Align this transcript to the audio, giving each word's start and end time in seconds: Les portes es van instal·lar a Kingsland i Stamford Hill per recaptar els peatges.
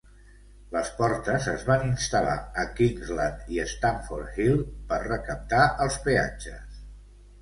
Les 0.75 0.87
portes 1.01 1.49
es 1.51 1.65
van 1.67 1.83
instal·lar 1.89 2.37
a 2.63 2.65
Kingsland 2.81 3.53
i 3.57 3.61
Stamford 3.75 4.41
Hill 4.45 4.61
per 4.93 4.99
recaptar 5.07 5.65
els 5.87 6.01
peatges. 6.09 6.85